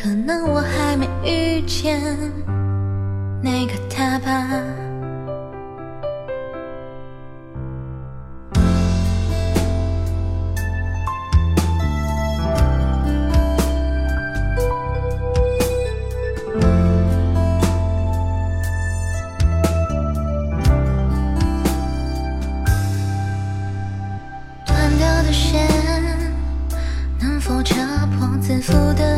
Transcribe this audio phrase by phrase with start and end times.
[0.00, 2.00] 可能我还没遇见
[3.42, 4.48] 那个他吧。
[24.64, 25.68] 断掉的线，
[27.20, 27.74] 能否扯
[28.16, 29.17] 破自负的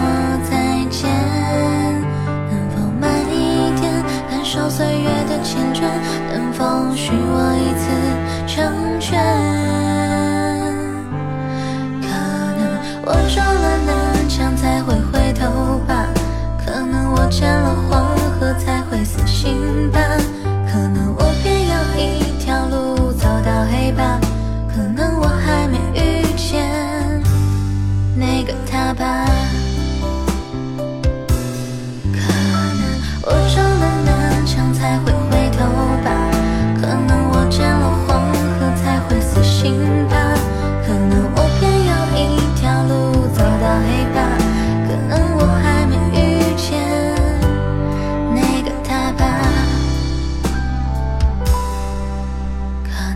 [13.13, 13.50] 我撞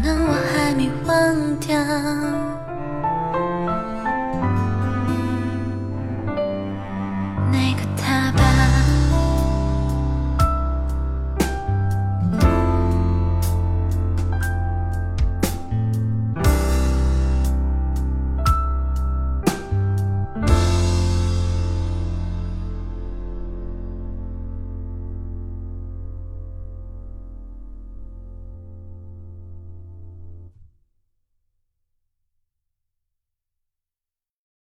[0.06, 2.55] 能我还没忘掉。